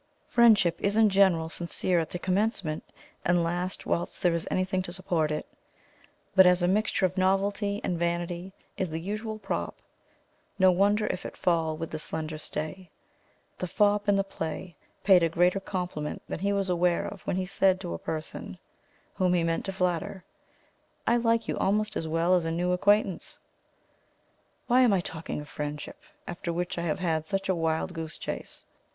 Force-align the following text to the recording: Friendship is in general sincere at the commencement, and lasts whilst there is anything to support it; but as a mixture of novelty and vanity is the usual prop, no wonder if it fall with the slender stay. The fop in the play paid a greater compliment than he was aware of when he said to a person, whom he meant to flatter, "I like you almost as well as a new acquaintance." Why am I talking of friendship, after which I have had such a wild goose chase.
Friendship 0.25 0.77
is 0.79 0.97
in 0.97 1.11
general 1.11 1.47
sincere 1.47 1.99
at 1.99 2.09
the 2.09 2.17
commencement, 2.17 2.83
and 3.23 3.43
lasts 3.43 3.85
whilst 3.85 4.23
there 4.23 4.33
is 4.33 4.47
anything 4.49 4.81
to 4.81 4.91
support 4.91 5.29
it; 5.29 5.45
but 6.35 6.47
as 6.47 6.63
a 6.63 6.67
mixture 6.67 7.05
of 7.05 7.19
novelty 7.19 7.79
and 7.83 7.99
vanity 7.99 8.51
is 8.77 8.89
the 8.89 8.97
usual 8.99 9.37
prop, 9.37 9.75
no 10.57 10.71
wonder 10.71 11.05
if 11.05 11.23
it 11.23 11.37
fall 11.37 11.77
with 11.77 11.91
the 11.91 11.99
slender 11.99 12.39
stay. 12.39 12.89
The 13.59 13.67
fop 13.67 14.09
in 14.09 14.15
the 14.15 14.23
play 14.23 14.75
paid 15.03 15.21
a 15.21 15.29
greater 15.29 15.59
compliment 15.59 16.23
than 16.27 16.39
he 16.39 16.51
was 16.51 16.67
aware 16.67 17.05
of 17.05 17.21
when 17.27 17.35
he 17.35 17.45
said 17.45 17.79
to 17.81 17.93
a 17.93 17.99
person, 17.99 18.57
whom 19.13 19.35
he 19.35 19.43
meant 19.43 19.65
to 19.65 19.71
flatter, 19.71 20.23
"I 21.05 21.17
like 21.17 21.47
you 21.47 21.55
almost 21.57 21.95
as 21.95 22.07
well 22.07 22.33
as 22.33 22.43
a 22.43 22.49
new 22.49 22.71
acquaintance." 22.71 23.37
Why 24.65 24.81
am 24.81 24.93
I 24.93 25.01
talking 25.01 25.41
of 25.41 25.47
friendship, 25.47 26.01
after 26.25 26.51
which 26.51 26.79
I 26.79 26.85
have 26.85 26.97
had 26.97 27.27
such 27.27 27.47
a 27.49 27.53
wild 27.53 27.93
goose 27.93 28.17
chase. 28.17 28.65